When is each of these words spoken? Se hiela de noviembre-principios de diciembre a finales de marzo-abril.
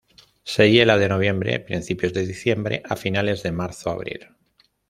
Se 0.43 0.67
hiela 0.71 0.97
de 0.97 1.07
noviembre-principios 1.07 2.11
de 2.11 2.25
diciembre 2.25 2.81
a 2.89 2.95
finales 2.95 3.43
de 3.43 3.51
marzo-abril. 3.51 4.29